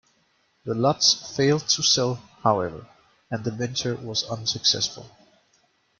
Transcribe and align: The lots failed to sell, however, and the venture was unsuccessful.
The 0.65 0.73
lots 0.73 1.13
failed 1.37 1.67
to 1.67 1.83
sell, 1.83 2.15
however, 2.41 2.87
and 3.29 3.43
the 3.43 3.51
venture 3.51 3.93
was 3.95 4.23
unsuccessful. 4.23 5.05